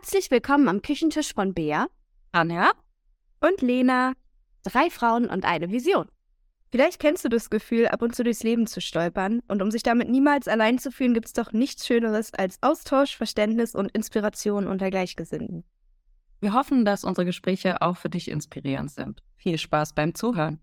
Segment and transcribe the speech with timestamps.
[0.00, 1.88] Herzlich willkommen am Küchentisch von Bea
[2.30, 2.70] Anja
[3.40, 4.12] und Lena.
[4.62, 6.06] Drei Frauen und eine Vision.
[6.70, 9.42] Vielleicht kennst du das Gefühl, ab und zu durchs Leben zu stolpern.
[9.48, 13.16] Und um sich damit niemals allein zu fühlen, gibt es doch nichts Schöneres als Austausch,
[13.16, 15.64] Verständnis und Inspiration unter Gleichgesinnten.
[16.38, 19.24] Wir hoffen, dass unsere Gespräche auch für dich inspirierend sind.
[19.34, 20.60] Viel Spaß beim Zuhören.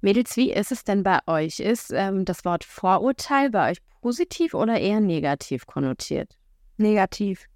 [0.00, 1.58] Mädels, wie ist es denn bei euch?
[1.58, 6.36] Ist ähm, das Wort Vorurteil bei euch positiv oder eher negativ konnotiert?
[6.76, 7.49] Negativ.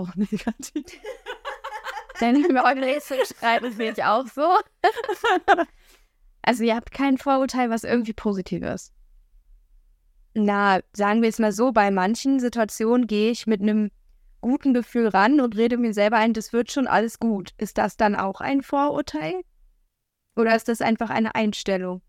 [0.00, 0.84] Auch negativ.
[2.22, 4.58] Ich eure Rätsel schreibe, ist mir auch so.
[6.42, 8.92] also ihr habt kein Vorurteil, was irgendwie positiv ist.
[10.34, 13.90] Na, sagen wir es mal so, bei manchen Situationen gehe ich mit einem
[14.42, 17.52] guten Gefühl ran und rede mir selber ein, das wird schon alles gut.
[17.56, 19.40] Ist das dann auch ein Vorurteil?
[20.36, 22.02] Oder ist das einfach eine Einstellung?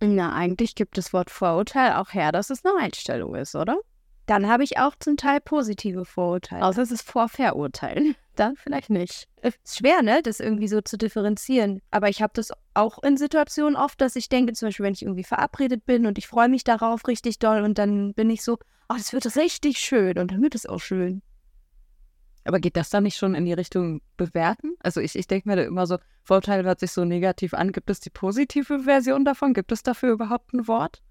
[0.00, 3.76] Na, eigentlich gibt das Wort Vorurteil auch her, dass es eine Einstellung ist, oder?
[4.26, 6.64] Dann habe ich auch zum Teil positive Vorurteile.
[6.64, 8.16] Außer es ist Vorverurteilen.
[8.34, 9.28] Dann vielleicht nicht.
[9.40, 11.80] Ist schwer, ne, das irgendwie so zu differenzieren.
[11.90, 15.02] Aber ich habe das auch in Situationen oft, dass ich denke, zum Beispiel, wenn ich
[15.02, 18.58] irgendwie verabredet bin und ich freue mich darauf richtig doll und dann bin ich so,
[18.88, 21.22] oh, das wird richtig schön und dann wird es auch schön.
[22.44, 24.74] Aber geht das dann nicht schon in die Richtung bewerten?
[24.80, 27.72] Also ich, ich denke mir da immer so, Vorteil hört sich so negativ an.
[27.72, 29.54] Gibt es die positive Version davon?
[29.54, 31.02] Gibt es dafür überhaupt ein Wort?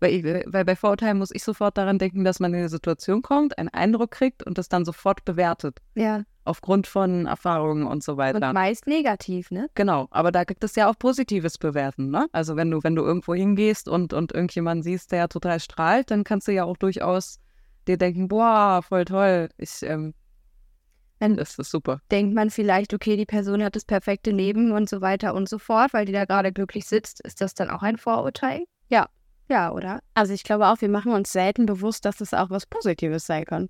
[0.00, 3.58] Weil, weil bei Vorurteilen muss ich sofort daran denken, dass man in eine Situation kommt,
[3.58, 5.78] einen Eindruck kriegt und das dann sofort bewertet.
[5.94, 6.24] Ja.
[6.44, 8.48] Aufgrund von Erfahrungen und so weiter.
[8.48, 9.68] Und meist negativ, ne?
[9.74, 12.26] Genau, aber da gibt es ja auch positives Bewerten, ne?
[12.32, 16.24] Also wenn du, wenn du irgendwo hingehst und, und irgendjemanden siehst, der total strahlt, dann
[16.24, 17.38] kannst du ja auch durchaus
[17.86, 19.50] dir denken, boah, voll toll.
[19.58, 20.14] Ich, ähm,
[21.20, 22.00] dann das ist super.
[22.10, 25.58] Denkt man vielleicht, okay, die Person hat das perfekte Leben und so weiter und so
[25.58, 27.20] fort, weil die da gerade glücklich sitzt.
[27.20, 28.64] Ist das dann auch ein Vorurteil?
[28.88, 29.06] Ja.
[29.50, 30.00] Ja, oder?
[30.14, 33.44] Also ich glaube auch, wir machen uns selten bewusst, dass es auch was Positives sein
[33.44, 33.68] kann.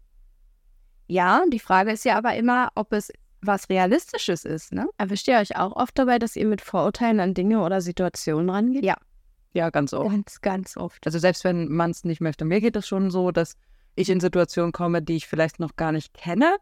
[1.06, 3.10] Ja, die Frage ist ja aber immer, ob es
[3.40, 4.86] was Realistisches ist, ne?
[4.98, 8.84] Erwischt ihr euch auch oft dabei, dass ihr mit Vorurteilen an Dinge oder Situationen rangeht?
[8.84, 8.96] Ja.
[9.52, 10.10] Ja, ganz oft.
[10.10, 11.04] Ganz, ganz oft.
[11.06, 12.44] Also selbst wenn man es nicht möchte.
[12.44, 13.56] Mir geht es schon so, dass
[13.96, 16.56] ich in Situationen komme, die ich vielleicht noch gar nicht kenne.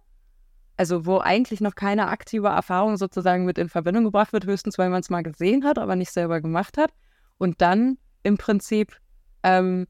[0.76, 4.90] Also wo eigentlich noch keine aktive Erfahrung sozusagen mit in Verbindung gebracht wird, höchstens weil
[4.90, 6.92] man es mal gesehen hat, aber nicht selber gemacht hat.
[7.36, 8.96] Und dann im Prinzip
[9.42, 9.86] ähm,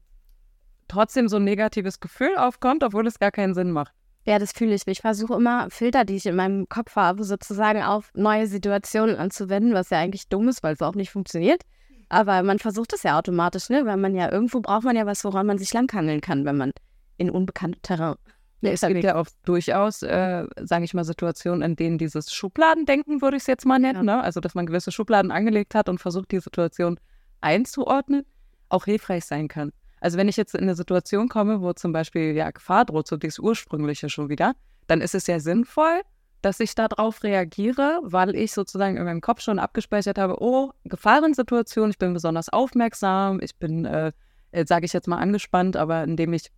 [0.87, 3.93] trotzdem so ein negatives Gefühl aufkommt, obwohl es gar keinen Sinn macht.
[4.25, 4.85] Ja, das fühle ich.
[4.85, 9.73] Ich versuche immer Filter, die ich in meinem Kopf habe, sozusagen auf neue Situationen anzuwenden,
[9.73, 11.63] was ja eigentlich dumm ist, weil es auch nicht funktioniert.
[12.09, 13.85] Aber man versucht es ja automatisch, ne?
[13.85, 16.71] Weil man ja irgendwo braucht man ja was, woran man sich langhangeln kann, wenn man
[17.17, 18.15] in unbekannte Terrain.
[18.61, 23.21] Ja, es gibt ja auch durchaus, äh, sage ich mal, Situationen, in denen dieses Schubladendenken,
[23.21, 24.17] würde ich es jetzt mal nennen, ja.
[24.17, 24.23] ne?
[24.23, 26.99] also dass man gewisse Schubladen angelegt hat und versucht, die Situation
[27.39, 28.25] einzuordnen
[28.69, 29.71] auch hilfreich sein kann.
[30.01, 33.17] Also wenn ich jetzt in eine Situation komme, wo zum Beispiel ja Gefahr droht, so
[33.17, 34.53] das Ursprüngliche schon wieder,
[34.87, 36.01] dann ist es ja sinnvoll,
[36.41, 41.89] dass ich darauf reagiere, weil ich sozusagen in meinem Kopf schon abgespeichert habe, oh, Gefahrensituation,
[41.89, 44.13] ich bin besonders aufmerksam, ich bin, äh,
[44.51, 46.49] äh sage ich jetzt mal, angespannt, aber indem ich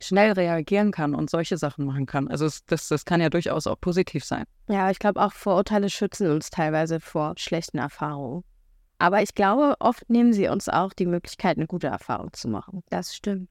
[0.00, 2.28] schnell reagieren kann und solche Sachen machen kann.
[2.28, 4.44] Also es, das, das kann ja durchaus auch positiv sein.
[4.68, 8.44] Ja, ich glaube auch Vorurteile schützen uns teilweise vor schlechten Erfahrungen.
[8.98, 12.82] Aber ich glaube, oft nehmen sie uns auch die Möglichkeit, eine gute Erfahrung zu machen.
[12.90, 13.50] Das stimmt.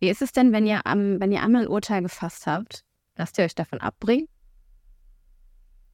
[0.00, 2.84] Wie ist es denn, wenn ihr, am, wenn ihr einmal ein Urteil gefasst habt?
[3.16, 4.28] Lasst ihr euch davon abbringen?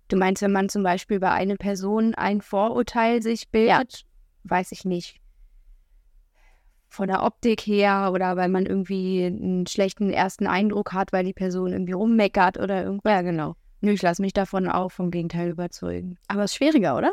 [0.09, 4.05] Du meinst, wenn man zum Beispiel bei einer Person ein Vorurteil sich bildet, ja.
[4.45, 5.21] weiß ich nicht,
[6.89, 11.33] von der Optik her oder weil man irgendwie einen schlechten ersten Eindruck hat, weil die
[11.33, 13.13] Person irgendwie rummeckert oder irgendwas.
[13.13, 13.57] Ja, genau.
[13.81, 16.19] Nö, ich lasse mich davon auch vom Gegenteil überzeugen.
[16.29, 17.13] Aber es ist schwieriger, oder?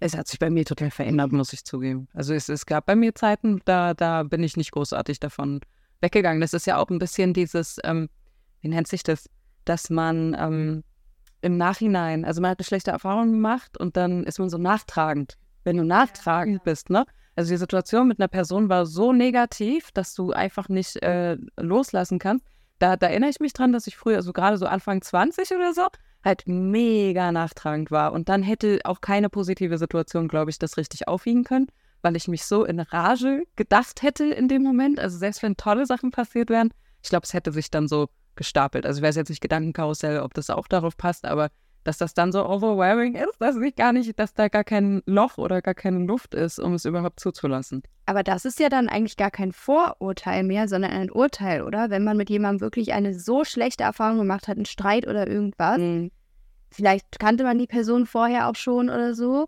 [0.00, 2.08] Es hat sich bei mir total verändert, muss ich zugeben.
[2.14, 5.60] Also es, es gab bei mir Zeiten, da, da bin ich nicht großartig davon
[6.00, 6.40] weggegangen.
[6.40, 8.08] Das ist ja auch ein bisschen dieses, ähm,
[8.60, 9.28] wie nennt sich das,
[9.64, 10.84] dass man ähm,
[11.40, 15.36] im Nachhinein, also man hat eine schlechte Erfahrung gemacht und dann ist man so nachtragend.
[15.64, 17.04] Wenn du nachtragend bist, ne?
[17.36, 22.18] Also die Situation mit einer Person war so negativ, dass du einfach nicht äh, loslassen
[22.18, 22.44] kannst.
[22.80, 25.72] Da, da erinnere ich mich dran, dass ich früher, also gerade so Anfang 20 oder
[25.72, 25.86] so,
[26.24, 28.12] halt mega nachtragend war.
[28.12, 31.68] Und dann hätte auch keine positive Situation, glaube ich, das richtig aufwiegen können,
[32.02, 35.00] weil ich mich so in Rage gedacht hätte in dem Moment.
[35.00, 36.70] Also selbst wenn tolle Sachen passiert wären,
[37.02, 38.86] ich glaube, es hätte sich dann so gestapelt.
[38.86, 41.50] Also wäre es jetzt nicht Gedankenkarussell, ob das auch darauf passt, aber
[41.88, 45.38] dass das dann so overwhelming ist, dass ich gar nicht, dass da gar kein Loch
[45.38, 47.82] oder gar keine Luft ist, um es überhaupt zuzulassen.
[48.06, 51.90] Aber das ist ja dann eigentlich gar kein Vorurteil mehr, sondern ein Urteil, oder?
[51.90, 55.78] Wenn man mit jemandem wirklich eine so schlechte Erfahrung gemacht hat, einen Streit oder irgendwas,
[55.78, 56.10] mhm
[56.70, 59.46] vielleicht kannte man die Person vorher auch schon oder so,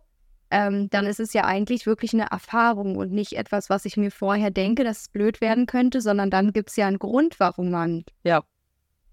[0.51, 4.11] ähm, dann ist es ja eigentlich wirklich eine Erfahrung und nicht etwas, was ich mir
[4.11, 7.71] vorher denke, dass es blöd werden könnte, sondern dann gibt es ja einen Grund, warum
[7.71, 8.05] man.
[8.25, 8.43] Ja.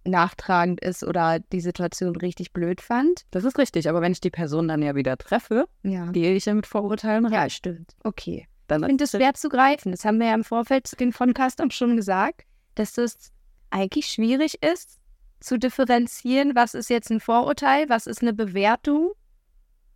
[0.07, 3.23] Nachtragend ist oder die Situation richtig blöd fand.
[3.31, 6.05] Das ist richtig, aber wenn ich die Person dann ja wieder treffe, Ja.
[6.11, 7.33] gehe ich ja mit Vorurteilen rein.
[7.33, 7.91] Ja, stimmt.
[8.03, 8.47] Okay.
[8.67, 9.91] Dann Ich finde es schwer zu greifen.
[9.91, 12.41] Das haben wir ja im Vorfeld zu den Podcast auch schon gesagt,
[12.75, 13.31] dass das
[13.69, 14.99] eigentlich schwierig ist,
[15.39, 19.11] zu differenzieren, was ist jetzt ein Vorurteil, was ist eine Bewertung,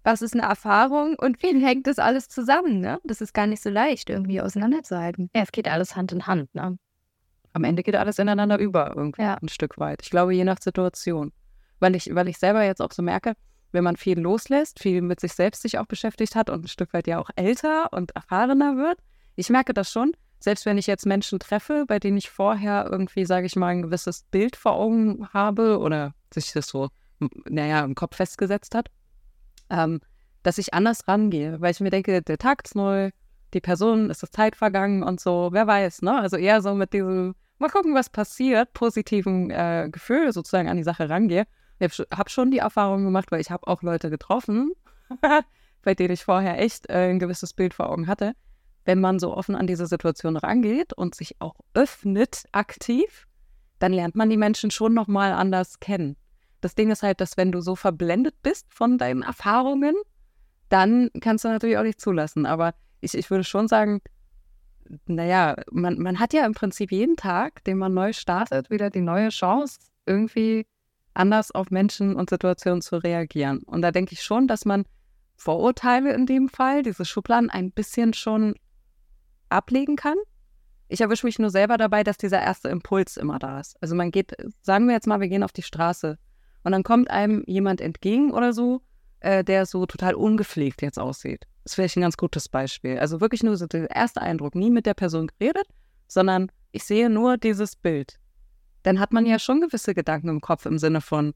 [0.04, 2.80] was ist eine Erfahrung und wie hängt das alles zusammen.
[2.80, 3.00] Ne?
[3.04, 5.30] Das ist gar nicht so leicht, irgendwie auseinanderzuhalten.
[5.36, 6.78] Ja, es geht alles Hand in Hand, ne?
[7.54, 9.36] Am Ende geht alles ineinander über, irgendwie Ja.
[9.36, 10.02] ein Stück weit.
[10.04, 11.32] Ich glaube, je nach Situation.
[11.80, 13.34] Weil ich, weil ich selber jetzt auch so merke,
[13.72, 16.94] wenn man viel loslässt, viel mit sich selbst sich auch beschäftigt hat und ein Stück
[16.94, 19.00] weit ja auch älter und erfahrener wird,
[19.36, 23.26] ich merke das schon, selbst wenn ich jetzt Menschen treffe, bei denen ich vorher irgendwie,
[23.26, 26.90] sage ich mal, ein gewisses Bild vor Augen habe oder sich das so,
[27.50, 28.90] naja, im Kopf festgesetzt hat,
[29.70, 30.02] ähm,
[30.44, 33.12] dass ich anders rangehe, weil ich mir denke, der Tag ist neu,
[33.54, 36.20] die Person ist das Zeit vergangen und so, wer weiß, ne?
[36.20, 40.84] Also eher so mit diesem, mal gucken, was passiert, positiven äh, Gefühl sozusagen an die
[40.84, 41.46] Sache rangehe.
[41.80, 44.74] Ich habe hab schon die Erfahrung gemacht, weil ich habe auch Leute getroffen,
[45.82, 48.34] bei denen ich vorher echt äh, ein gewisses Bild vor Augen hatte.
[48.84, 53.28] Wenn man so offen an diese Situation rangeht und sich auch öffnet aktiv,
[53.80, 56.18] dann lernt man die Menschen schon nochmal anders kennen.
[56.62, 59.96] Das Ding ist halt, dass wenn du so verblendet bist von deinen Erfahrungen,
[60.70, 62.46] dann kannst du natürlich auch nicht zulassen.
[62.46, 64.02] Aber ich, ich würde schon sagen,
[65.06, 69.02] naja, man, man hat ja im Prinzip jeden Tag, den man neu startet, wieder die
[69.02, 70.66] neue Chance, irgendwie
[71.14, 73.64] anders auf Menschen und Situationen zu reagieren.
[73.64, 74.86] Und da denke ich schon, dass man
[75.36, 78.56] Vorurteile in dem Fall, diese Schubladen, ein bisschen schon
[79.50, 80.18] ablegen kann.
[80.88, 83.82] Ich erwische mich nur selber dabei, dass dieser erste Impuls immer da ist.
[83.82, 86.18] Also man geht, sagen wir jetzt mal, wir gehen auf die Straße
[86.64, 88.82] und dann kommt einem jemand entgegen oder so,
[89.20, 91.48] äh, der so total ungepflegt jetzt aussieht.
[91.64, 92.98] Das ist vielleicht ein ganz gutes Beispiel.
[92.98, 95.68] Also wirklich nur so der erste Eindruck, nie mit der Person geredet,
[96.08, 98.20] sondern ich sehe nur dieses Bild.
[98.84, 101.34] Dann hat man ja schon gewisse Gedanken im Kopf im Sinne von,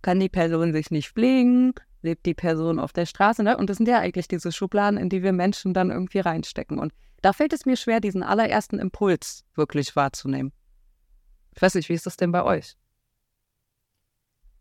[0.00, 3.56] kann die Person sich nicht pflegen, lebt die Person auf der Straße, ne?
[3.56, 6.78] Und das sind ja eigentlich diese Schubladen, in die wir Menschen dann irgendwie reinstecken.
[6.78, 6.92] Und
[7.22, 10.52] da fällt es mir schwer, diesen allerersten Impuls wirklich wahrzunehmen.
[11.54, 12.76] Ich weiß nicht, wie ist das denn bei euch?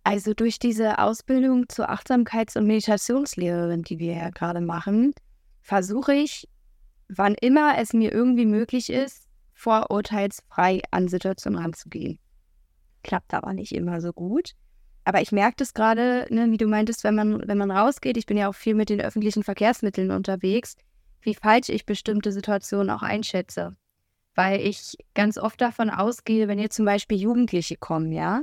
[0.04, 5.14] Also durch diese Ausbildung zur Achtsamkeits- und Meditationslehrerin, die wir ja gerade machen,
[5.62, 6.48] versuche ich,
[7.08, 12.18] wann immer es mir irgendwie möglich ist, vorurteilsfrei an Situationen ranzugehen.
[13.04, 14.54] Klappt aber nicht immer so gut.
[15.04, 18.26] Aber ich merke das gerade, ne, wie du meintest, wenn man, wenn man rausgeht, ich
[18.26, 20.76] bin ja auch viel mit den öffentlichen Verkehrsmitteln unterwegs,
[21.22, 23.76] wie falsch ich bestimmte Situationen auch einschätze.
[24.36, 28.42] Weil ich ganz oft davon ausgehe, wenn jetzt zum Beispiel Jugendliche kommen, ja,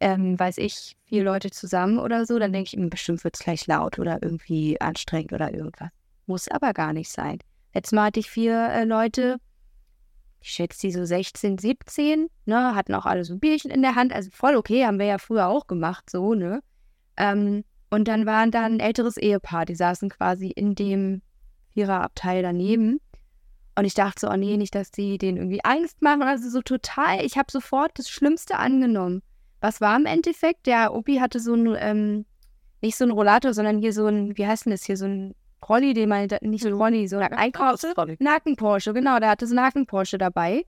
[0.00, 3.66] ähm, weiß ich, vier Leute zusammen oder so, dann denke ich, bestimmt wird es gleich
[3.66, 5.90] laut oder irgendwie anstrengend oder irgendwas.
[6.26, 7.38] Muss aber gar nicht sein.
[7.74, 9.38] Letztes Mal hatte ich vier äh, Leute,
[10.40, 13.94] ich schätze die so 16, 17, ne, hatten auch alle so ein Bierchen in der
[13.94, 16.60] Hand, also voll okay, haben wir ja früher auch gemacht, so, ne.
[17.16, 21.22] Ähm, und dann waren da ein älteres Ehepaar, die saßen quasi in dem
[21.74, 23.00] Viererabteil daneben.
[23.76, 26.22] Und ich dachte so, oh nee, nicht, dass die denen irgendwie Angst machen.
[26.22, 29.22] Also so total, ich habe sofort das Schlimmste angenommen.
[29.64, 30.66] Was war im Endeffekt?
[30.66, 32.26] Der Opi hatte so ein, ähm,
[32.82, 35.34] nicht so ein Rollator, sondern hier so ein, wie heißt denn das hier, so ein
[35.66, 37.82] Rolli, den man, nicht so ein Rolli, so ein Einkaufs...
[38.18, 40.66] Nacken-Porsche, genau, der hatte so einen Nacken-Porsche dabei.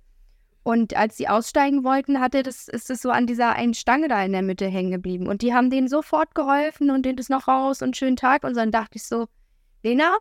[0.62, 4.24] Und als die aussteigen wollten, hatte das, ist es so an dieser einen Stange da
[4.24, 5.26] in der Mitte hängen geblieben.
[5.26, 8.44] Und die haben denen sofort geholfen und denen das noch raus und schönen Tag.
[8.44, 9.26] Und dann dachte ich so,
[9.82, 10.16] Lena,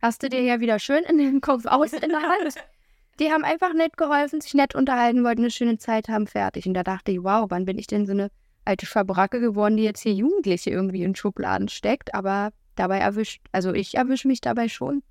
[0.00, 2.54] hast du dir ja wieder schön in den Kopf aus in der Hand.
[3.20, 6.66] Die haben einfach nett geholfen, sich nett unterhalten, wollten eine schöne Zeit haben, fertig.
[6.66, 8.30] Und da dachte ich, wow, wann bin ich denn so eine
[8.64, 13.72] alte Schabracke geworden, die jetzt hier Jugendliche irgendwie in Schubladen steckt, aber dabei erwischt, also
[13.72, 15.02] ich erwische mich dabei schon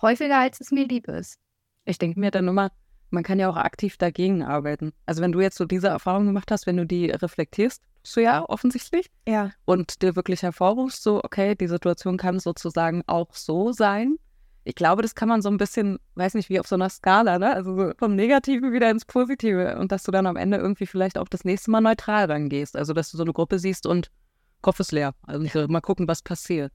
[0.00, 1.38] häufiger, als es mir lieb ist.
[1.84, 2.70] Ich denke mir dann immer,
[3.10, 4.92] man kann ja auch aktiv dagegen arbeiten.
[5.04, 8.42] Also wenn du jetzt so diese Erfahrung gemacht hast, wenn du die reflektierst, so ja,
[8.48, 9.50] offensichtlich, Ja.
[9.66, 14.16] und dir wirklich hervorrufst, so, okay, die Situation kann sozusagen auch so sein.
[14.64, 17.38] Ich glaube, das kann man so ein bisschen, weiß nicht, wie auf so einer Skala,
[17.38, 17.54] ne?
[17.54, 21.16] Also so vom Negativen wieder ins Positive und dass du dann am Ende irgendwie vielleicht
[21.16, 22.76] auch das nächste Mal neutral rangehst.
[22.76, 24.10] Also, dass du so eine Gruppe siehst und
[24.60, 25.14] Kopf ist leer.
[25.22, 26.72] Also so, mal gucken, was passiert.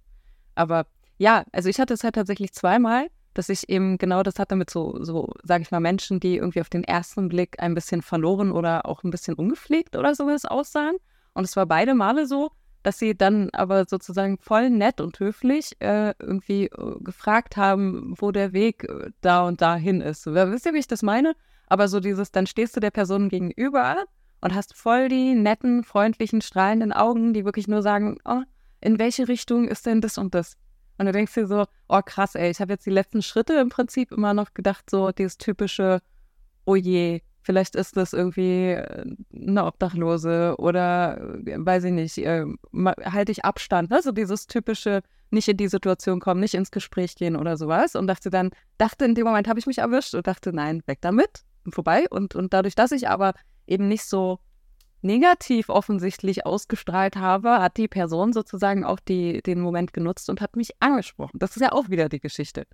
[0.55, 0.87] Aber
[1.17, 4.69] ja, also ich hatte es halt tatsächlich zweimal, dass ich eben genau das hatte mit
[4.69, 8.51] so, so, sage ich mal, Menschen, die irgendwie auf den ersten Blick ein bisschen verloren
[8.51, 10.95] oder auch ein bisschen ungepflegt oder sowas aussahen.
[11.33, 12.51] Und es war beide Male so,
[12.85, 18.31] dass sie dann aber sozusagen voll nett und höflich äh, irgendwie äh, gefragt haben, wo
[18.31, 20.27] der Weg äh, da und dahin ist.
[20.27, 21.35] Wisst ihr, wie ich das meine?
[21.65, 24.05] Aber so dieses, dann stehst du der Person gegenüber
[24.39, 28.43] und hast voll die netten, freundlichen, strahlenden Augen, die wirklich nur sagen, oh,
[28.81, 30.55] in welche Richtung ist denn das und das?
[30.99, 33.69] Und du denkst dir so, oh krass, ey, ich habe jetzt die letzten Schritte im
[33.69, 36.03] Prinzip immer noch gedacht, so dieses typische,
[36.65, 42.43] oh je, Vielleicht ist das irgendwie äh, eine Obdachlose oder äh, weiß ich nicht, äh,
[42.73, 43.93] halte ich Abstand.
[43.93, 47.95] Also dieses typische, nicht in die Situation kommen, nicht ins Gespräch gehen oder sowas.
[47.95, 48.49] Und dachte dann,
[48.79, 52.07] dachte in dem Moment habe ich mich erwischt und dachte, nein, weg damit, vorbei.
[52.09, 53.35] Und, und dadurch, dass ich aber
[53.67, 54.39] eben nicht so
[55.03, 60.55] negativ offensichtlich ausgestrahlt habe, hat die Person sozusagen auch die, den Moment genutzt und hat
[60.55, 61.37] mich angesprochen.
[61.37, 62.65] Das ist ja auch wieder die Geschichte.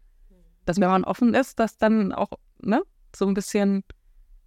[0.64, 3.84] Dass wenn man offen ist, dass dann auch ne, so ein bisschen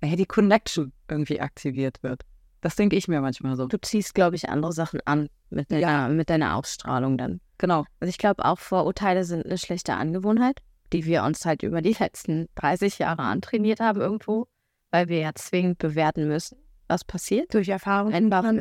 [0.04, 2.22] ja, die Connection irgendwie aktiviert wird.
[2.60, 3.66] Das denke ich mir manchmal so.
[3.66, 6.08] Du ziehst, glaube ich, andere Sachen an mit deiner, ja.
[6.08, 7.40] mit deiner Ausstrahlung dann.
[7.58, 7.84] Genau.
[8.00, 10.60] Also ich glaube auch Vorurteile sind eine schlechte Angewohnheit,
[10.92, 14.46] die wir uns halt über die letzten 30 Jahre antrainiert haben irgendwo,
[14.90, 16.56] weil wir ja zwingend bewerten müssen,
[16.88, 17.52] was passiert.
[17.52, 18.12] Durch Erfahrung.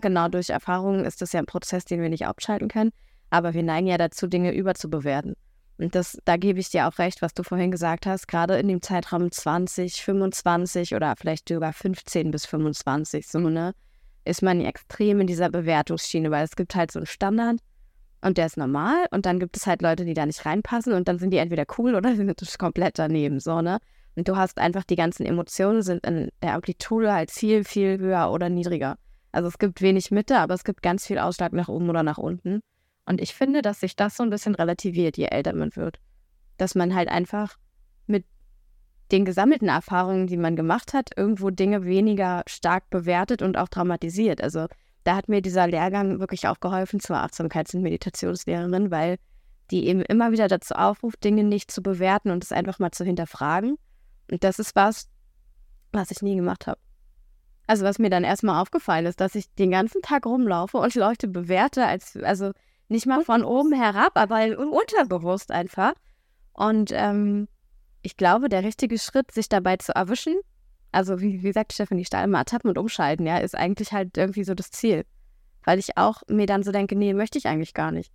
[0.01, 2.91] Genau, durch Erfahrung ist das ja ein Prozess, den wir nicht abschalten können.
[3.29, 5.35] Aber wir neigen ja dazu, Dinge überzubewerten.
[5.83, 8.69] Und das, da gebe ich dir auch recht, was du vorhin gesagt hast, gerade in
[8.69, 13.73] dem Zeitraum 20, 25 oder vielleicht sogar 15 bis 25, so, ne,
[14.23, 17.59] ist man extrem in dieser Bewertungsschiene, weil es gibt halt so einen Standard
[18.21, 21.09] und der ist normal und dann gibt es halt Leute, die da nicht reinpassen und
[21.09, 23.79] dann sind die entweder cool oder sind komplett daneben, so, ne?
[24.15, 28.31] Und du hast einfach die ganzen Emotionen sind in der Amplitude halt viel, viel höher
[28.31, 28.95] oder niedriger.
[29.33, 32.19] Also es gibt wenig Mitte, aber es gibt ganz viel Ausschlag nach oben oder nach
[32.19, 32.61] unten.
[33.05, 35.99] Und ich finde, dass sich das so ein bisschen relativiert, je älter man wird.
[36.57, 37.57] Dass man halt einfach
[38.07, 38.25] mit
[39.11, 44.41] den gesammelten Erfahrungen, die man gemacht hat, irgendwo Dinge weniger stark bewertet und auch dramatisiert.
[44.41, 44.67] Also
[45.03, 49.17] da hat mir dieser Lehrgang wirklich auch geholfen zur Achtsamkeits- und Meditationslehrerin, weil
[49.71, 53.03] die eben immer wieder dazu aufruft, Dinge nicht zu bewerten und es einfach mal zu
[53.03, 53.77] hinterfragen.
[54.31, 55.09] Und das ist was,
[55.91, 56.79] was ich nie gemacht habe.
[57.67, 61.27] Also was mir dann erstmal aufgefallen ist, dass ich den ganzen Tag rumlaufe und Leute
[61.27, 62.51] bewerte, als, also
[62.89, 65.93] nicht mal von oben herab, aber unterbewusst einfach.
[66.53, 67.47] Und ähm,
[68.01, 70.35] ich glaube, der richtige Schritt, sich dabei zu erwischen,
[70.91, 74.43] also wie, wie sagt Stefanie Stahl, mal ertappen und umschalten, ja, ist eigentlich halt irgendwie
[74.43, 75.05] so das Ziel.
[75.63, 78.11] Weil ich auch mir dann so denke, nee, möchte ich eigentlich gar nicht.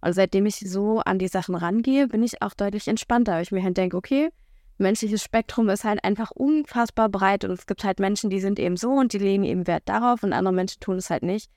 [0.00, 3.52] Und seitdem ich so an die Sachen rangehe, bin ich auch deutlich entspannter, weil ich
[3.52, 4.30] mir halt denke, okay,
[4.76, 8.76] menschliches Spektrum ist halt einfach unfassbar breit und es gibt halt Menschen, die sind eben
[8.76, 11.50] so und die legen eben Wert darauf und andere Menschen tun es halt nicht.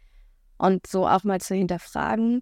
[0.57, 2.41] Und so auch mal zu hinterfragen.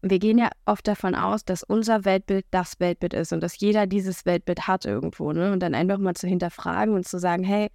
[0.00, 3.86] Wir gehen ja oft davon aus, dass unser Weltbild das Weltbild ist und dass jeder
[3.86, 5.32] dieses Weltbild hat irgendwo.
[5.32, 5.52] Ne?
[5.52, 7.68] Und dann einfach mal zu hinterfragen und zu sagen, hey,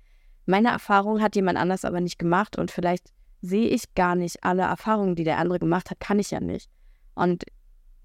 [0.45, 3.11] meine Erfahrung hat jemand anders aber nicht gemacht und vielleicht
[3.41, 6.69] sehe ich gar nicht alle Erfahrungen, die der andere gemacht hat, kann ich ja nicht.
[7.13, 7.43] Und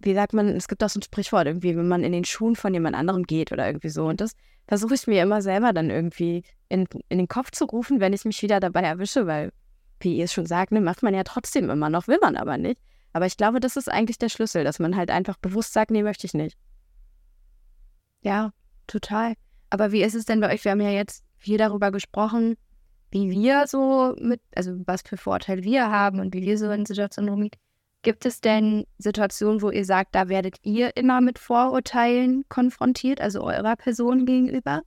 [0.00, 2.56] wie sagt man, es gibt auch so ein Sprichwort irgendwie, wenn man in den Schuhen
[2.56, 4.06] von jemand anderem geht oder irgendwie so.
[4.06, 4.32] Und das
[4.66, 8.25] versuche ich mir immer selber dann irgendwie in, in den Kopf zu rufen, wenn ich
[8.25, 9.50] mich wieder dabei erwische, weil
[10.00, 12.58] wie ihr es schon sagt, ne, macht man ja trotzdem immer noch, will man aber
[12.58, 12.80] nicht.
[13.12, 16.02] Aber ich glaube, das ist eigentlich der Schlüssel, dass man halt einfach bewusst sagt, nee,
[16.02, 16.56] möchte ich nicht.
[18.22, 18.52] Ja,
[18.86, 19.34] total.
[19.70, 20.64] Aber wie ist es denn bei euch?
[20.64, 22.56] Wir haben ja jetzt viel darüber gesprochen,
[23.10, 26.84] wie wir so mit, also was für Vorteile wir haben und wie wir so in
[26.84, 27.60] Situationen umgehen.
[28.02, 33.42] Gibt es denn Situationen, wo ihr sagt, da werdet ihr immer mit Vorurteilen konfrontiert, also
[33.42, 34.82] eurer Person gegenüber?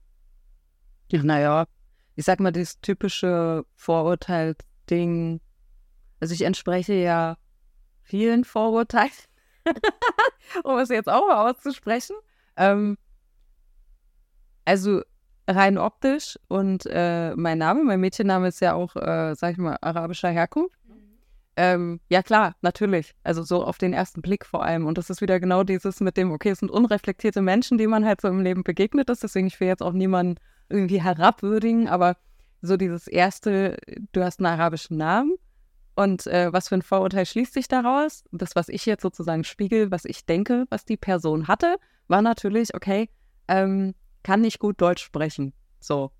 [1.10, 1.66] Ja, naja,
[2.14, 4.54] ich sag mal, das typische Vorurteil
[4.90, 5.40] Ding.
[6.20, 7.36] Also ich entspreche ja
[8.02, 9.10] vielen Vorurteilen,
[10.64, 12.16] um es jetzt auch mal auszusprechen.
[12.56, 12.96] Ähm,
[14.64, 15.02] also
[15.48, 19.76] rein optisch und äh, mein Name, mein Mädchenname ist ja auch, äh, sag ich mal,
[19.80, 20.76] arabischer Herkunft.
[21.56, 23.14] Ähm, ja klar, natürlich.
[23.24, 24.86] Also so auf den ersten Blick vor allem.
[24.86, 28.06] Und das ist wieder genau dieses mit dem, okay, es sind unreflektierte Menschen, die man
[28.06, 29.22] halt so im Leben begegnet ist.
[29.22, 30.36] Deswegen ich will jetzt auch niemanden
[30.70, 32.16] irgendwie herabwürdigen, aber
[32.62, 33.76] so dieses erste,
[34.12, 35.34] du hast einen arabischen Namen
[35.94, 38.24] und äh, was für ein Vorurteil schließt sich daraus?
[38.32, 41.76] Das, was ich jetzt sozusagen spiegel, was ich denke, was die Person hatte,
[42.08, 43.10] war natürlich, okay,
[43.48, 45.52] ähm, kann nicht gut Deutsch sprechen.
[45.80, 46.12] So.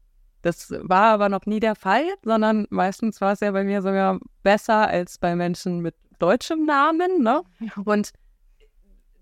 [0.43, 4.19] Das war aber noch nie der Fall, sondern meistens war es ja bei mir sogar
[4.43, 7.23] besser als bei Menschen mit deutschem Namen.
[7.23, 7.43] Ne?
[7.85, 8.11] Und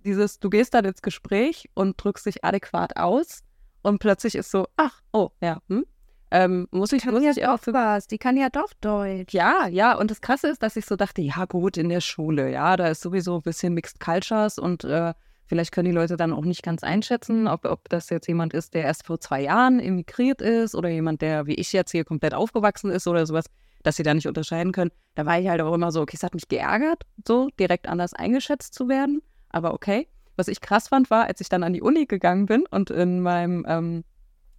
[0.05, 3.41] dieses, du gehst dann ins Gespräch und drückst dich adäquat aus
[3.83, 5.85] und plötzlich ist so, ach, oh, ja, hm,
[6.31, 8.07] ähm, muss ich, muss ich auch für was.
[8.07, 9.35] Die kann ja doch Deutsch.
[9.35, 9.97] Ja, ja.
[9.99, 12.89] Und das Krasse ist, dass ich so dachte, ja gut, in der Schule, ja, da
[12.89, 15.13] ist sowieso ein bisschen Mixed Cultures und äh,
[15.47, 18.75] vielleicht können die Leute dann auch nicht ganz einschätzen, ob, ob das jetzt jemand ist,
[18.75, 22.35] der erst vor zwei Jahren emigriert ist oder jemand, der wie ich jetzt hier komplett
[22.35, 23.47] aufgewachsen ist oder sowas,
[23.83, 24.93] dass sie da nicht unterscheiden können.
[25.17, 28.15] Da war ich halt auch immer so, okay, es hat mich geärgert, so direkt anders
[28.15, 29.23] eingeschätzt zu werden.
[29.49, 30.07] Aber okay.
[30.37, 33.21] Was ich krass fand, war, als ich dann an die Uni gegangen bin und in
[33.21, 34.05] meinem ähm,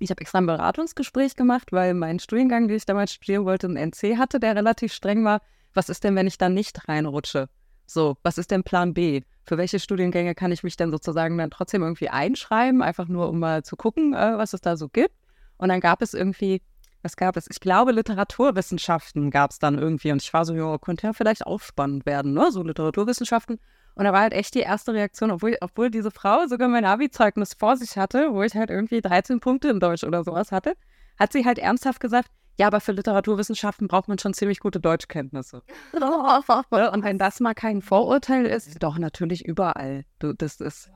[0.02, 3.78] ich habe extra ein Beratungsgespräch gemacht, weil mein Studiengang, den ich damals studieren wollte, einen
[3.78, 5.42] NC hatte, der relativ streng war.
[5.74, 7.48] Was ist denn, wenn ich da nicht reinrutsche?
[7.86, 9.22] So, was ist denn Plan B?
[9.44, 13.40] Für welche Studiengänge kann ich mich denn sozusagen dann trotzdem irgendwie einschreiben, einfach nur um
[13.40, 15.16] mal zu gucken, äh, was es da so gibt?
[15.58, 16.62] Und dann gab es irgendwie,
[17.04, 17.48] was gab es?
[17.50, 20.12] Ich glaube, Literaturwissenschaften gab es dann irgendwie.
[20.12, 22.52] Und ich war so, ja, könnte ja vielleicht auch spannend werden, ne?
[22.52, 23.60] So Literaturwissenschaften.
[23.96, 27.54] Und da war halt echt die erste Reaktion, obwohl, obwohl diese Frau sogar mein Abi-Zeugnis
[27.54, 30.76] vor sich hatte, wo ich halt irgendwie 13 Punkte in Deutsch oder sowas hatte,
[31.20, 35.64] hat sie halt ernsthaft gesagt, ja, aber für Literaturwissenschaften braucht man schon ziemlich gute Deutschkenntnisse.
[35.94, 40.06] Und wenn das mal kein Vorurteil ist, doch natürlich überall.
[40.20, 40.90] Du, das ist.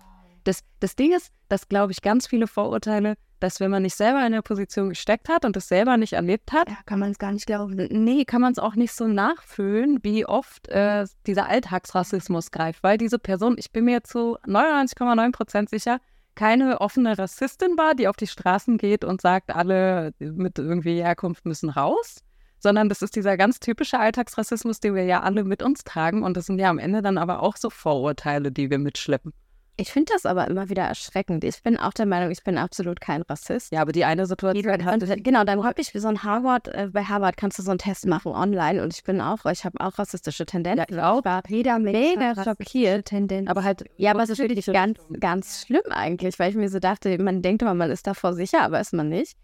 [0.43, 4.25] Das, das Ding ist, dass, glaube ich, ganz viele Vorurteile, dass wenn man nicht selber
[4.25, 7.19] in der Position gesteckt hat und das selber nicht erlebt hat, Ja, kann man es
[7.19, 7.75] gar nicht glauben.
[7.75, 12.83] nee, kann man es auch nicht so nachfühlen, wie oft äh, dieser Alltagsrassismus greift.
[12.83, 15.99] Weil diese Person, ich bin mir zu 99,9 Prozent sicher,
[16.35, 21.45] keine offene Rassistin war, die auf die Straßen geht und sagt, alle mit irgendwie Herkunft
[21.45, 22.17] müssen raus,
[22.59, 26.35] sondern das ist dieser ganz typische Alltagsrassismus, den wir ja alle mit uns tragen und
[26.35, 29.33] das sind ja am Ende dann aber auch so Vorurteile, die wir mitschleppen.
[29.77, 31.43] Ich finde das aber immer wieder erschreckend.
[31.43, 33.73] Ich bin auch der Meinung, ich bin absolut kein Rassist.
[33.73, 36.69] Ja, aber die eine Situation Und, äh, genau, dann habe ich wie so ein Harvard,
[36.69, 39.65] äh, bei Harvard kannst du so einen Test machen online und ich bin auch, ich
[39.65, 40.85] habe auch rassistische Tendenzen.
[40.89, 41.19] Ja, ich auch.
[41.19, 43.05] Ich war Jeder mega schockiert.
[43.05, 43.49] Tendenz.
[43.49, 46.79] aber halt Ja, aber es ist wirklich ganz, ganz schlimm eigentlich, weil ich mir so
[46.79, 49.35] dachte, man denkt immer, man ist davor sicher, aber ist man nicht.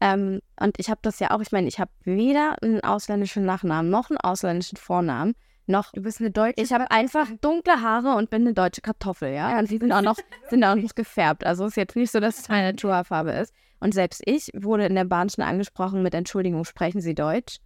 [0.00, 3.90] Ähm, und ich habe das ja auch, ich meine, ich habe weder einen ausländischen Nachnamen
[3.90, 5.34] noch einen ausländischen Vornamen,
[5.66, 6.60] noch du bist eine Deutsche.
[6.60, 9.58] ich habe einfach dunkle Haare und bin eine deutsche Kartoffel, ja.
[9.58, 10.16] Und die sind auch noch,
[10.50, 11.44] sind auch nicht gefärbt.
[11.44, 13.52] Also ist jetzt nicht so, dass es meine Naturhaarfarbe ist.
[13.80, 17.58] Und selbst ich wurde in der Bahn schon angesprochen mit Entschuldigung, sprechen Sie Deutsch?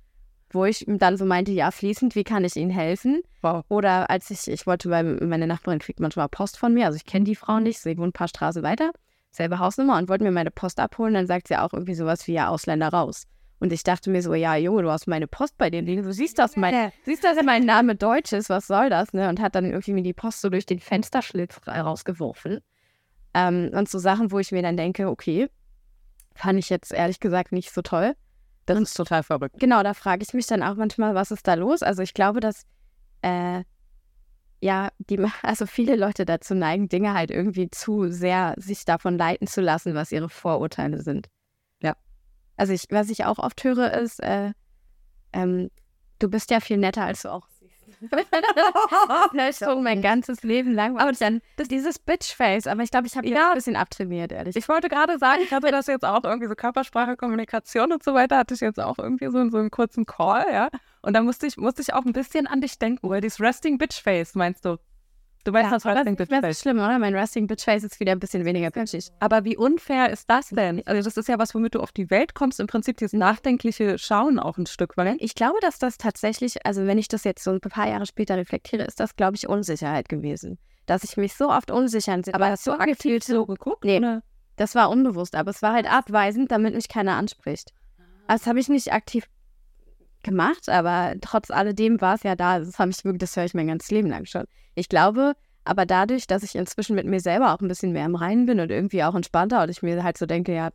[0.50, 3.22] Wo ich dann so meinte, ja, fließend, wie kann ich Ihnen helfen?
[3.42, 3.64] Wow.
[3.68, 7.04] Oder als ich, ich wollte, weil meine Nachbarin kriegt manchmal Post von mir, also ich
[7.04, 8.92] kenne die Frau nicht, sie wohnt ein paar Straßen weiter,
[9.30, 12.32] selbe Hausnummer und wollte mir meine Post abholen, dann sagt sie auch irgendwie sowas wie,
[12.32, 13.26] ja, Ausländer raus.
[13.60, 16.12] Und ich dachte mir so, ja, Junge, du hast meine Post bei dir liegen, du
[16.12, 19.28] siehst, dass mein, siehst, dass mein Name Deutsch ist, was soll das, ne?
[19.28, 22.60] Und hat dann irgendwie mir die Post so durch den Fensterschlitz rausgeworfen.
[23.34, 25.48] Ähm, und so Sachen, wo ich mir dann denke, okay,
[26.34, 28.14] fand ich jetzt ehrlich gesagt nicht so toll.
[28.66, 29.58] Das ist total verrückt.
[29.58, 31.82] Genau, da frage ich mich dann auch manchmal, was ist da los?
[31.82, 32.64] Also ich glaube, dass
[33.22, 33.64] äh,
[34.60, 39.46] ja, die, also viele Leute dazu neigen, Dinge halt irgendwie zu sehr sich davon leiten
[39.46, 41.28] zu lassen, was ihre Vorurteile sind.
[42.58, 44.52] Also ich, was ich auch oft höre, ist, äh,
[45.32, 45.70] ähm,
[46.18, 47.78] du bist ja viel netter, als du auch siehst.
[49.34, 50.98] das schon mein ganzes Leben lang.
[50.98, 53.50] Aber dann das, dieses Bitchface, aber ich glaube, ich habe ja.
[53.50, 54.56] ein bisschen abtrainiert, ehrlich.
[54.56, 58.12] Ich wollte gerade sagen, ich hatte das jetzt auch irgendwie so Körpersprache, Kommunikation und so
[58.12, 60.68] weiter, hatte ich jetzt auch irgendwie so in so einem kurzen Call, ja.
[61.02, 63.78] Und da musste ich, musste ich auch ein bisschen an dich denken, weil dieses Resting
[63.78, 64.78] Bitch Face, meinst du?
[65.48, 66.98] Du weißt, ja, was Resting Bitch das Face ist schlimm, oder?
[66.98, 69.08] Mein Resting Bitchface ist wieder ein bisschen weniger bitchig.
[69.18, 70.86] Aber wie unfair ist das denn?
[70.86, 73.96] Also das ist ja was, womit du auf die Welt kommst, im Prinzip dieses nachdenkliche
[73.96, 75.16] Schauen auch ein Stück weit.
[75.20, 78.36] Ich glaube, dass das tatsächlich, also wenn ich das jetzt so ein paar Jahre später
[78.36, 80.58] reflektiere, ist das, glaube ich, Unsicherheit gewesen.
[80.84, 83.86] Dass ich mich so oft unsicher in Aber hast du aktiv so geguckt?
[83.86, 84.22] Nee, oder?
[84.56, 87.72] das war unbewusst, aber es war halt abweisend, damit mich keiner anspricht.
[88.26, 89.24] Also das habe ich nicht aktiv
[90.28, 92.58] gemacht, aber trotz alledem war es ja da.
[92.58, 94.44] Das habe ich wirklich, das höre ich mein ganzes Leben lang schon.
[94.74, 98.14] Ich glaube, aber dadurch, dass ich inzwischen mit mir selber auch ein bisschen mehr im
[98.14, 100.70] Reinen bin und irgendwie auch entspannter und ich mir halt so denke, ja,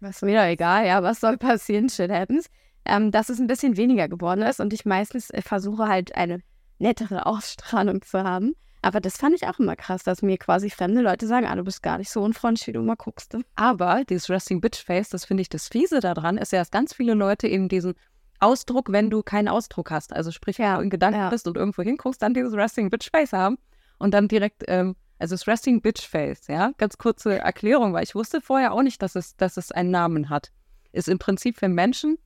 [0.00, 2.46] was mir doch egal, ja, was soll passieren, shit happens,
[2.84, 6.40] ähm, dass es ein bisschen weniger geworden ist und ich meistens äh, versuche halt eine
[6.78, 8.54] nettere Ausstrahlung zu haben.
[8.84, 11.62] Aber das fand ich auch immer krass, dass mir quasi fremde Leute sagen, ah, du
[11.62, 13.36] bist gar nicht so unfreundlich, wie du mal guckst.
[13.54, 16.92] Aber dieses Resting Bitch Face, das finde ich das Fiese daran, ist ja, dass ganz
[16.92, 17.94] viele Leute eben diesen
[18.42, 21.30] Ausdruck, wenn du keinen Ausdruck hast, also sprich, wenn Ja, du in Gedanken ja.
[21.30, 23.58] bist und irgendwo hinguckst, dann dieses Resting Bitch Face haben
[23.98, 28.14] und dann direkt, ähm, also das Resting Bitch Face, ja, ganz kurze Erklärung, weil ich
[28.14, 30.50] wusste vorher auch nicht, dass es, dass es einen Namen hat.
[30.92, 32.18] Ist im Prinzip für Menschen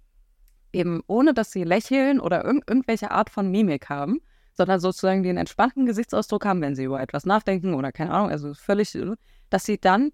[0.73, 4.21] eben ohne, dass sie lächeln oder irg irgendwelche Art von Mimik haben,
[4.55, 8.55] sondern sozusagen den entspannten Gesichtsausdruck haben, wenn sie über etwas nachdenken oder keine Ahnung, also
[8.55, 8.97] völlig,
[9.51, 10.11] dass sie dann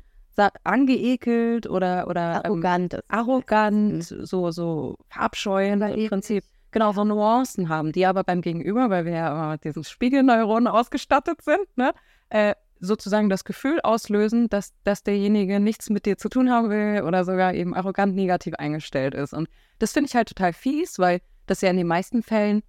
[0.64, 3.05] angeekelt oder, oder ähm, Arrogant ist.
[3.09, 6.45] arrogant, so, so verabscheuend im Prinzip.
[6.71, 10.66] Genau, so Nuancen haben, die aber beim Gegenüber, weil wir ja immer mit diesen Spiegelneuronen
[10.66, 11.92] ausgestattet sind, ne,
[12.31, 17.03] äh, sozusagen das Gefühl auslösen, dass, dass derjenige nichts mit dir zu tun haben will
[17.03, 19.35] oder sogar eben arrogant negativ eingestellt ist.
[19.35, 22.62] Und das finde ich halt total fies, weil das ja in den meisten Fällen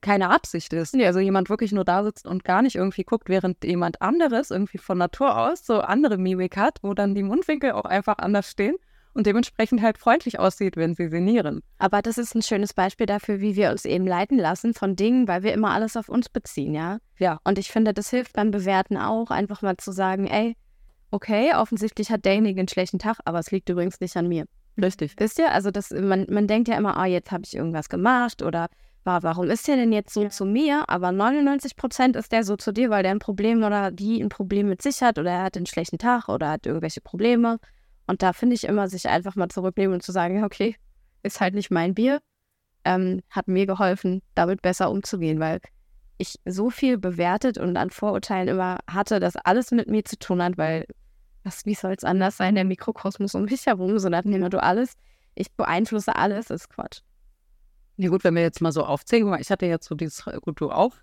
[0.00, 0.94] keine Absicht ist.
[0.94, 4.78] Also jemand wirklich nur da sitzt und gar nicht irgendwie guckt, während jemand anderes irgendwie
[4.78, 8.76] von Natur aus so andere Mimik hat, wo dann die Mundwinkel auch einfach anders stehen
[9.14, 11.62] und dementsprechend halt freundlich aussieht, wenn sie sinnieren.
[11.78, 15.28] Aber das ist ein schönes Beispiel dafür, wie wir uns eben leiten lassen von Dingen,
[15.28, 16.98] weil wir immer alles auf uns beziehen, ja.
[17.18, 17.38] Ja.
[17.44, 20.56] Und ich finde, das hilft beim Bewerten auch, einfach mal zu sagen, ey,
[21.10, 24.46] okay, offensichtlich hat derjenige einen schlechten Tag, aber es liegt übrigens nicht an mir.
[24.80, 25.14] Richtig.
[25.18, 25.52] Wisst ihr?
[25.52, 28.66] Also das, man, man denkt ja immer, ah, jetzt habe ich irgendwas gemacht oder
[29.04, 30.84] wa- warum ist der denn jetzt so zu mir?
[30.88, 34.28] Aber 99 Prozent ist der so zu dir, weil der ein Problem oder die ein
[34.28, 37.58] Problem mit sich hat oder er hat einen schlechten Tag oder hat irgendwelche Probleme.
[38.06, 40.76] Und da finde ich immer, sich einfach mal zurücknehmen und zu sagen, ja, okay,
[41.22, 42.20] ist halt nicht mein Bier,
[42.84, 45.60] ähm, hat mir geholfen, damit besser umzugehen, weil
[46.18, 50.42] ich so viel bewertet und an Vorurteilen immer hatte, dass alles mit mir zu tun
[50.42, 50.86] hat, weil
[51.42, 54.58] was, wie soll es anders sein, der Mikrokosmos um mich herum, so nach dem Motto
[54.58, 54.94] alles,
[55.34, 57.00] ich beeinflusse alles, ist Quatsch.
[57.96, 60.70] Ja gut, wenn wir jetzt mal so aufzählen, ich hatte jetzt so dieses, gut, du
[60.70, 60.94] auch,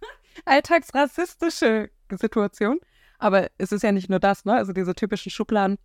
[0.44, 2.80] alltagsrassistische Situation,
[3.18, 4.54] aber es ist ja nicht nur das, ne?
[4.54, 5.78] Also diese typischen Schubladen,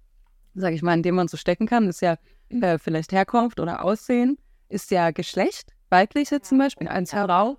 [0.56, 2.18] sage ich mal, in denen man so stecken kann, ist ja
[2.50, 4.38] äh, vielleicht Herkunft oder Aussehen,
[4.70, 7.58] ist ja Geschlecht, weibliche zum Beispiel, als Frau.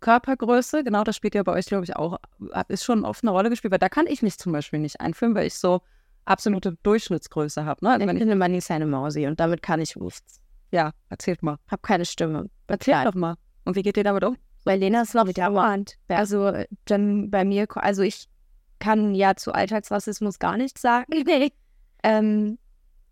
[0.00, 2.18] Körpergröße, genau, das spielt ja bei euch, glaube ich, auch,
[2.68, 5.34] ist schon oft eine Rolle gespielt, weil da kann ich mich zum Beispiel nicht einführen,
[5.34, 5.80] weil ich so
[6.26, 7.84] absolute Durchschnittsgröße habe.
[7.84, 7.92] Ne?
[7.92, 10.40] Also ich finde, man ist eine Mausi und damit kann ich nichts.
[10.70, 11.58] Ja, erzählt mal.
[11.68, 12.48] Hab keine Stimme.
[12.66, 13.36] Erzähl doch mal.
[13.64, 14.36] Und wie geht ihr damit um?
[14.64, 15.96] Weil Lena ist noch dauernd.
[16.08, 16.52] Also
[16.86, 18.26] dann bei mir, also ich
[18.78, 21.06] kann ja zu Alltagsrassismus gar nichts sagen.
[21.26, 21.52] Nee.
[22.02, 22.58] Ähm,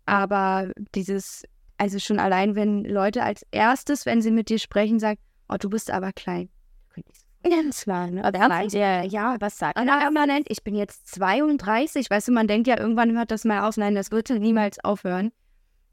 [0.05, 1.43] aber dieses,
[1.77, 5.69] also schon allein, wenn Leute als erstes, wenn sie mit dir sprechen, sagen, oh, du
[5.69, 6.49] bist aber klein.
[7.43, 8.19] Ganz klein.
[8.19, 10.47] Also ja, ja, was sagt man permanent?
[10.49, 12.09] Ich bin jetzt 32.
[12.09, 13.77] Weißt du, man denkt ja, irgendwann hört das mal auf.
[13.77, 15.31] Nein, das wird niemals aufhören.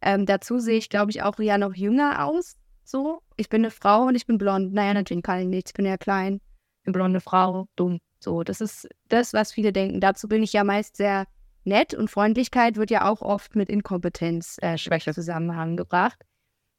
[0.03, 2.57] Ähm, dazu sehe ich, glaube ich, auch ja noch jünger aus.
[2.85, 4.73] So, ich bin eine Frau und ich bin blond.
[4.73, 5.71] Naja, natürlich kann ich nichts.
[5.71, 6.41] Ich bin ja klein.
[6.85, 8.01] Eine blonde Frau, dumm.
[8.19, 10.01] So, das ist das, was viele denken.
[10.01, 11.27] Dazu bin ich ja meist sehr
[11.65, 16.21] nett und Freundlichkeit wird ja auch oft mit Inkompetenz äh, Schwäche zusammengebracht.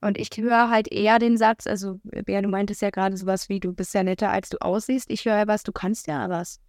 [0.02, 3.62] Und ich höre halt eher den Satz, also Bea, du meintest ja gerade sowas wie,
[3.62, 5.10] du bist ja netter, als du aussiehst.
[5.10, 6.60] Ich höre ja was, du kannst ja was.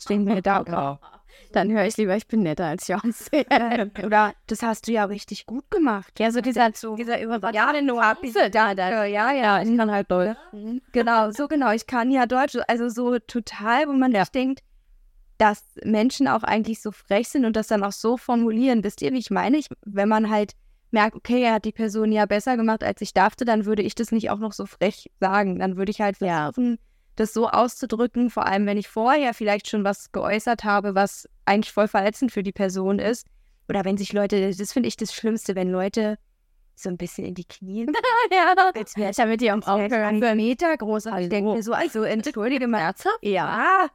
[0.00, 0.62] Stehen wir da.
[0.62, 0.98] Genau.
[1.52, 3.46] Dann höre ich lieber, ich bin netter, als ich aussehe.
[4.04, 6.18] Oder das hast du ja richtig gut gemacht.
[6.18, 7.96] Ja, so dieser, so, dieser über Ja, denn du
[8.50, 9.04] da, da.
[9.04, 10.36] Ja, ja, ich kann halt Deutsch.
[10.52, 10.82] Mhm.
[10.92, 11.72] Genau, so genau.
[11.72, 12.56] Ich kann ja Deutsch.
[12.68, 14.24] Also so total, wo man ja.
[14.24, 14.60] denkt,
[15.38, 18.84] dass Menschen auch eigentlich so frech sind und das dann auch so formulieren.
[18.84, 19.56] Wisst ihr, wie ich meine?
[19.56, 20.52] Ich, wenn man halt
[20.90, 23.94] merke, okay, er hat die Person ja besser gemacht, als ich dachte, dann würde ich
[23.94, 25.58] das nicht auch noch so frech sagen.
[25.58, 26.78] Dann würde ich halt versuchen, ja.
[27.20, 31.72] Das so auszudrücken, vor allem wenn ich vorher vielleicht schon was geäußert habe, was eigentlich
[31.72, 33.26] voll verletzend für die Person ist.
[33.68, 36.18] Oder wenn sich Leute, das finde ich das Schlimmste, wenn Leute
[36.74, 37.86] so ein bisschen in die Knie.
[38.32, 40.20] ja, jetzt wäre ich damit die am Aufhören.
[40.36, 41.08] Meter groß.
[41.08, 42.94] Also, ich denke mir so, also entschuldige mal.
[43.20, 43.88] Ja.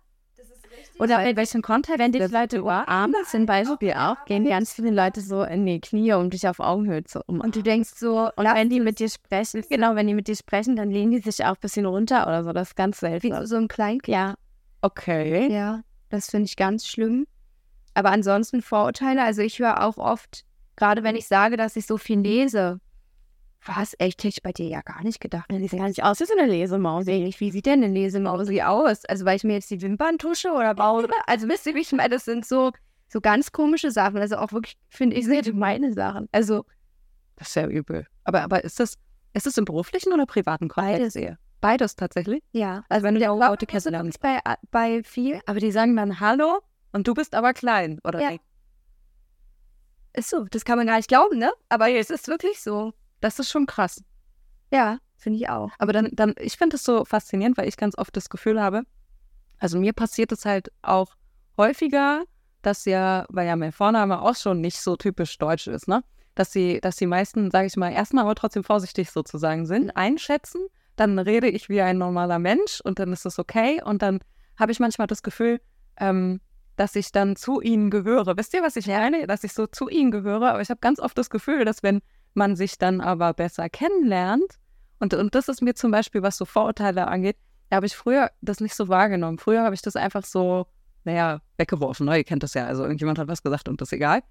[1.00, 5.22] Oder in welchem Kontext, wenn die Leute umarmen, zum Beispiel auch, gehen ganz viele Leute
[5.22, 7.46] so in die Knie, um dich auf Augenhöhe zu umarmen.
[7.48, 10.36] Und du denkst so, und wenn die mit dir sprechen, genau, wenn die mit dir
[10.36, 12.54] sprechen, dann lehnen die sich auch ein bisschen runter oder so.
[12.54, 13.32] Das ist ganz selten.
[13.32, 14.16] Wie so ein Kleinkind.
[14.16, 14.36] Ja.
[14.82, 15.52] Okay.
[15.52, 17.26] Ja, das finde ich ganz schlimm.
[17.96, 21.98] Aber ansonsten Vorurteile, also ich höre auch oft, gerade wenn ich sage, dass ich so
[21.98, 22.80] viel lese,
[23.66, 23.96] was?
[24.00, 24.20] Echt?
[24.20, 25.50] Hätte ich bei dir ja gar nicht gedacht.
[25.52, 27.06] Die sieht gar nicht aus wie so eine Lesemaus.
[27.06, 29.06] Wie sieht denn eine Lesemaus aus?
[29.06, 31.08] Also, weil ich mir jetzt die Wimpern tusche oder baue?
[31.28, 32.10] Also, wisst ihr, wie ich meine?
[32.10, 32.72] Das sind so,
[33.08, 34.18] so ganz komische Sachen.
[34.18, 36.28] Also, auch wirklich, finde ich, sehr gemeine Sachen.
[36.32, 36.66] Also,
[37.36, 38.06] das ist ja übel.
[38.24, 38.98] Aber, aber ist das,
[39.34, 41.16] ist das im beruflichen oder privaten Kontext?
[41.16, 41.38] Beides.
[41.62, 42.44] Beides tatsächlich?
[42.52, 42.84] Ja.
[42.90, 44.20] Also, wenn du ja auch Leute kennenlernst.
[44.20, 44.40] Bei,
[44.72, 45.40] bei viel.
[45.46, 46.60] Aber die sagen dann Hallo
[46.92, 48.20] und du bist aber klein, oder?
[48.20, 48.38] Ja.
[50.14, 50.46] Ist so.
[50.52, 51.52] Das kann man gar nicht glauben, ne?
[51.70, 52.94] Aber es ist wirklich so.
[53.24, 54.04] Das ist schon krass.
[54.70, 55.72] Ja, finde ich auch.
[55.78, 58.84] Aber dann, dann ich finde es so faszinierend, weil ich ganz oft das Gefühl habe,
[59.60, 61.16] also mir passiert es halt auch
[61.56, 62.26] häufiger,
[62.64, 66.04] dass ja, weil ja mein Vorname auch schon nicht so typisch deutsch ist, ne?
[66.36, 70.68] Dass sie, dass die meisten, sage ich mal, erstmal aber trotzdem vorsichtig sozusagen sind, einschätzen,
[70.98, 73.82] dann rede ich wie ein normaler Mensch und dann ist es okay.
[73.82, 74.20] Und dann
[74.58, 75.62] habe ich manchmal das Gefühl,
[75.96, 76.42] ähm,
[76.76, 78.36] dass ich dann zu ihnen gehöre.
[78.36, 79.28] Wisst ihr, was ich meine?
[79.28, 82.02] Dass ich so zu ihnen gehöre, aber ich habe ganz oft das Gefühl, dass wenn
[82.36, 84.60] man sich dann aber besser kennenlernt.
[85.00, 87.38] Und, und das ist mir zum Beispiel, was so Vorurteile angeht,
[87.70, 89.40] da habe ich früher das nicht so wahrgenommen.
[89.40, 90.68] Früher habe ich das einfach so,
[91.04, 92.06] naja, weggeworfen.
[92.06, 92.18] Ne?
[92.18, 92.66] Ihr kennt das ja.
[92.66, 94.22] Also irgendjemand hat was gesagt und das ist egal.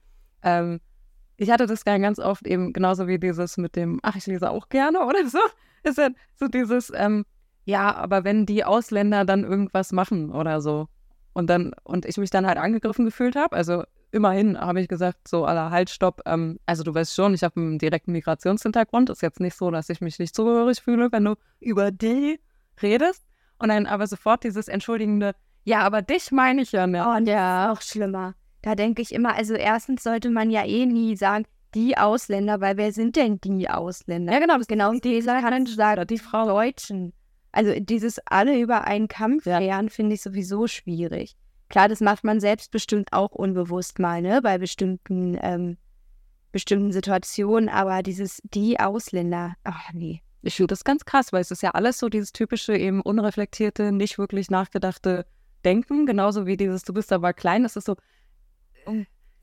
[0.42, 0.80] Ähm,
[1.36, 4.68] ich hatte das ganz oft eben genauso wie dieses mit dem, ach, ich lese auch
[4.68, 5.38] gerne oder so.
[5.82, 7.24] Ist ja so dieses, ähm,
[7.64, 10.88] ja, aber wenn die Ausländer dann irgendwas machen oder so.
[11.32, 15.26] Und dann, und ich mich dann halt angegriffen gefühlt habe, also immerhin habe ich gesagt,
[15.26, 16.22] so aller Halt, stopp.
[16.26, 19.10] Ähm, also du weißt schon, ich habe einen direkten Migrationshintergrund.
[19.10, 22.38] Ist jetzt nicht so, dass ich mich nicht zugehörig fühle, wenn du über die
[22.82, 23.24] redest.
[23.58, 27.04] Und dann aber sofort dieses entschuldigende, ja, aber dich meine ich ja nicht.
[27.04, 28.34] Oh, ja, auch schlimmer.
[28.62, 31.44] Da denke ich immer, also erstens sollte man ja eh nie sagen,
[31.74, 34.32] die Ausländer, weil wer sind denn die Ausländer?
[34.32, 37.12] Ja, genau, das genau dieser kann sagen, die Frau Deutschen.
[37.50, 39.82] Also dieses alle über einen Kampf ja.
[39.88, 41.36] finde ich sowieso schwierig.
[41.72, 45.78] Klar, das macht man selbst bestimmt auch unbewusst mal, ne, bei bestimmten, ähm,
[46.52, 50.20] bestimmten Situationen, aber dieses, die Ausländer, ach nee.
[50.42, 53.90] Ich finde das ganz krass, weil es ist ja alles so dieses typische, eben unreflektierte,
[53.90, 55.24] nicht wirklich nachgedachte
[55.64, 57.96] Denken, genauso wie dieses, du bist aber klein, das ist so,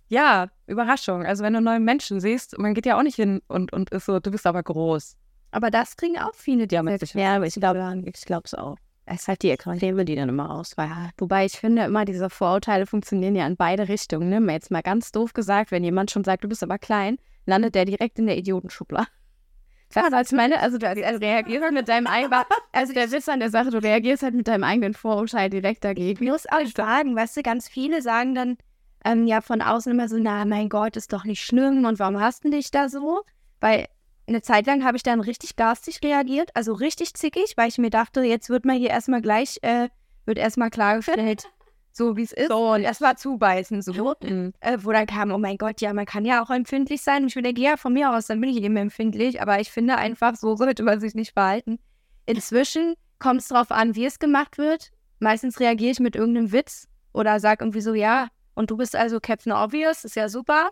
[0.08, 1.26] ja, Überraschung.
[1.26, 4.06] Also wenn du neue Menschen siehst, man geht ja auch nicht hin und, und ist
[4.06, 5.18] so, du bist aber groß.
[5.50, 8.78] Aber das kriegen auch viele, die sich ja, aber ich glaube ich es auch.
[9.12, 11.10] Es ist halt die Extreme, die dann immer ausweichen.
[11.17, 14.30] Wobei ich finde, immer diese Vorurteile funktionieren ja in beide Richtungen.
[14.30, 14.54] Ne?
[14.54, 17.17] Jetzt mal ganz doof gesagt, wenn jemand schon sagt, du bist aber klein,
[17.48, 19.08] landet der direkt in der Idiotenschublade.
[19.89, 23.39] Klar, als meine, also du also reagierst halt mit deinem eigenen, also der Witz an
[23.39, 26.24] der Sache, du reagierst halt mit deinem eigenen Vorurteil direkt dagegen.
[26.24, 28.58] Ich muss auch sagen, weißt du, ganz viele sagen dann
[29.04, 32.19] ähm, ja von außen immer so, na, mein Gott, ist doch nicht schlimm und warum
[32.19, 33.22] hast du dich da so?
[33.60, 33.88] Weil
[34.30, 37.89] eine Zeit lang habe ich dann richtig garstig reagiert, also richtig zickig, weil ich mir
[37.89, 39.89] dachte, jetzt wird man hier erstmal gleich, äh,
[40.26, 41.50] wird erstmal klargestellt,
[41.92, 42.50] so wie es ist.
[42.50, 44.15] So, und erstmal zubeißen, so.
[44.22, 44.54] Mhm.
[44.60, 47.24] Äh, wo dann kam, oh mein Gott, ja, man kann ja auch empfindlich sein.
[47.24, 49.42] Und ich denke, ja, von mir aus, dann bin ich eben empfindlich.
[49.42, 51.80] Aber ich finde einfach, so sollte man sich nicht verhalten.
[52.26, 54.92] Inzwischen kommt es darauf an, wie es gemacht wird.
[55.20, 59.20] Meistens reagiere ich mit irgendeinem Witz oder sage irgendwie so, ja, und du bist also
[59.20, 60.70] Captain Obvious, ist ja super.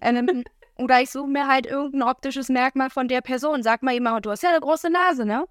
[0.00, 0.44] Ähm,
[0.76, 3.62] oder ich suche mir halt irgendein optisches Merkmal von der Person.
[3.62, 5.46] Sag mal immer, du hast ja eine große Nase, ne?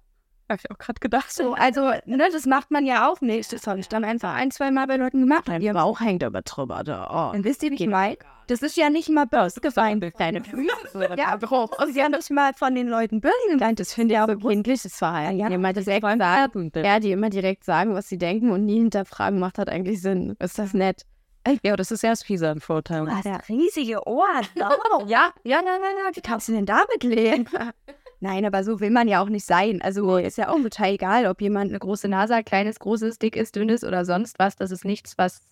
[0.50, 1.32] Habe ich auch gerade gedacht.
[1.32, 3.50] So, also, ne, das macht man ja auch nicht.
[3.50, 5.44] Das habe ich dann einfach ein, zwei Mal bei Leuten gemacht.
[5.46, 7.30] Dein Bauch hängt aber drüber da.
[7.30, 7.32] Oh.
[7.32, 8.18] Dann wisst ihr, wie ich meine?
[8.46, 10.04] Das ist ja nicht mal böse gemeint.
[10.18, 11.14] Deine Füße.
[11.16, 11.70] ja, Bruch.
[11.78, 13.80] Das ist ja nicht mal von den Leuten böse gemeint.
[13.80, 15.38] Das finde ich auch kindliches Verhalten.
[15.38, 19.40] Ja, jemand direkt sagen, ja, die immer direkt sagen, was sie denken und nie hinterfragen,
[19.40, 20.36] macht halt eigentlich Sinn.
[20.40, 21.06] Ist das nett?
[21.62, 23.08] Ja, das ist erst fieser ein Vorteil.
[23.08, 24.46] Ah, der riesige Ohren.
[24.92, 25.04] Oh.
[25.06, 26.14] ja, ja, nein, nein, nein.
[26.14, 27.46] Wie kannst du denn damit leben?
[28.20, 29.82] Nein, aber so will man ja auch nicht sein.
[29.82, 33.52] Also ist ja auch total egal, ob jemand eine große Nase hat, kleines, großes, dickes,
[33.52, 34.56] dünnes oder sonst was.
[34.56, 35.42] Das ist nichts, was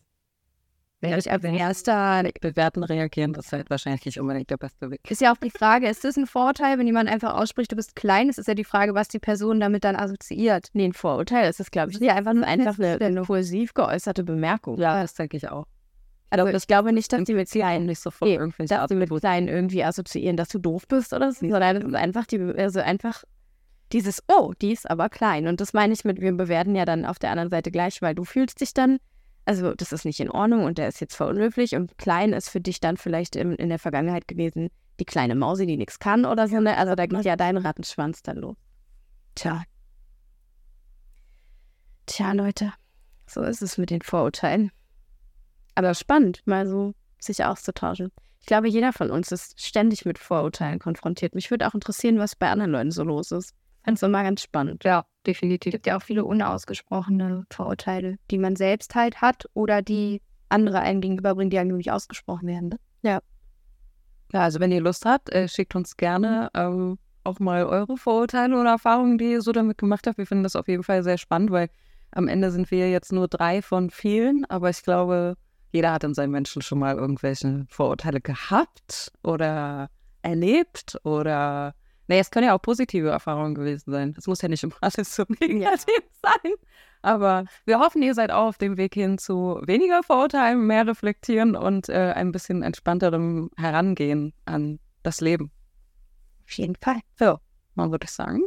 [1.03, 5.01] Wäre ich als erster bewerten, reagieren, das ist halt wahrscheinlich nicht unbedingt der beste Weg.
[5.11, 7.97] Ist ja auch die Frage, ist das ein Vorteil, wenn jemand einfach ausspricht, du bist
[7.97, 8.29] klein?
[8.29, 10.69] Es ist ja die Frage, was die Person damit dann assoziiert.
[10.75, 14.79] Nee, ein Vorurteil ist es, glaube ich, ja, einfach, einfach eine, eine impulsiv geäußerte Bemerkung.
[14.79, 15.67] Ja, das denke ich auch.
[16.33, 19.11] Also ich glaube nicht, dass die mit Kleinen nicht sofort nee, irgendwie dass die mit
[19.11, 22.81] Kleinen irgendwie assoziieren, dass du doof bist oder so, sondern es ist einfach die, also
[22.81, 23.23] einfach
[23.92, 25.47] dieses, oh, die ist aber klein.
[25.47, 28.14] Und das meine ich mit, wir bewerten ja dann auf der anderen Seite gleich, weil
[28.14, 28.97] du fühlst dich dann,
[29.45, 32.62] also das ist nicht in Ordnung und der ist jetzt verunhöflich und klein ist für
[32.62, 36.49] dich dann vielleicht in, in der Vergangenheit gewesen, die kleine Mausi, die nichts kann oder
[36.49, 36.61] so.
[36.61, 36.79] Ne?
[36.79, 38.57] Also da geht ja dein Rattenschwanz dann los.
[39.35, 39.64] Tja.
[42.07, 42.73] Tja, Leute,
[43.27, 44.73] so ist es mit den Vorurteilen.
[45.75, 48.11] Aber spannend, mal so sich auszutauschen.
[48.41, 51.35] Ich glaube, jeder von uns ist ständig mit Vorurteilen konfrontiert.
[51.35, 53.55] Mich würde auch interessieren, was bei anderen Leuten so los ist.
[53.85, 54.85] Fände es immer ganz spannend.
[54.85, 55.73] Ja, definitiv.
[55.73, 60.81] Es gibt ja auch viele unausgesprochene Vorurteile, die man selbst halt hat oder die andere
[60.81, 62.69] einem gegenüberbringen, die eigentlich nicht ausgesprochen werden.
[62.71, 62.79] Ne?
[63.03, 63.21] Ja.
[64.33, 68.59] Ja, also wenn ihr Lust habt, äh, schickt uns gerne ähm, auch mal eure Vorurteile
[68.59, 70.19] oder Erfahrungen, die ihr so damit gemacht habt.
[70.19, 71.69] Wir finden das auf jeden Fall sehr spannend, weil
[72.13, 75.37] am Ende sind wir jetzt nur drei von vielen, aber ich glaube,
[75.73, 79.91] jeder hat in seinem Menschen schon mal irgendwelche Vorurteile gehabt oder
[80.23, 81.75] erlebt oder
[82.09, 84.15] naja, es können ja auch positive Erfahrungen gewesen sein.
[84.19, 86.53] Es muss ja nicht immer alles so negativ sein.
[87.01, 91.57] Aber wir hoffen, ihr seid auch auf dem Weg hin zu weniger Vorurteilen, mehr reflektieren
[91.57, 95.51] und äh, ein bisschen entspannterem Herangehen an das Leben.
[96.45, 97.01] Auf jeden Fall.
[97.19, 97.39] So,
[97.75, 98.43] man würde sagen.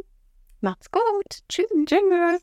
[0.60, 1.40] Macht's gut.
[1.48, 1.66] Tschüss.
[1.88, 2.38] Jingle.